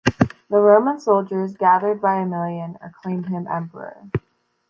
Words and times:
The 0.49 0.57
Roman 0.57 0.99
soldiers, 0.99 1.55
gathered 1.55 2.01
by 2.01 2.15
Aemilian, 2.21 2.75
acclaimed 2.81 3.27
him 3.27 3.45
Emperor. 3.47 4.09